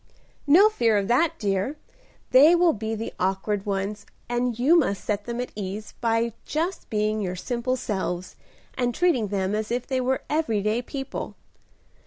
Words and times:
"No 0.47 0.67
fear 0.67 0.97
of 0.97 1.07
that, 1.09 1.37
dear. 1.37 1.77
They 2.31 2.55
will 2.55 2.73
be 2.73 2.95
the 2.95 3.13
awkward 3.19 3.67
ones, 3.67 4.03
and 4.27 4.57
you 4.57 4.75
must 4.75 5.05
set 5.05 5.25
them 5.25 5.39
at 5.39 5.51
ease 5.55 5.93
by 6.01 6.33
just 6.43 6.89
being 6.89 7.21
your 7.21 7.35
simple 7.35 7.75
selves, 7.75 8.35
and 8.73 8.95
treating 8.95 9.27
them 9.27 9.53
as 9.53 9.69
if 9.69 9.85
they 9.85 10.01
were 10.01 10.23
every 10.27 10.63
day 10.63 10.81
people. 10.81 11.35